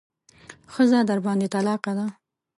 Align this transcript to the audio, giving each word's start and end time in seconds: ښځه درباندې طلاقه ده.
ښځه 0.73 0.99
درباندې 1.09 1.47
طلاقه 1.53 1.91
ده. 1.97 2.05